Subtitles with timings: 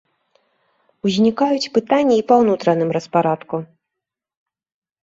[1.09, 3.65] Узнікаюць пытанні і па ўнутраным распарадку.